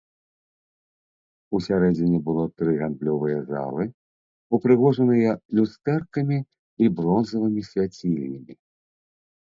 Усярэдзіне 1.57 2.19
было 2.29 2.45
тры 2.61 2.71
гандлёвыя 2.79 3.37
залы, 3.51 3.85
упрыгожаныя 4.59 5.37
люстэркамі 5.59 6.37
і 6.87 6.93
бронзавымі 7.01 7.61
свяцільнямі. 7.73 8.53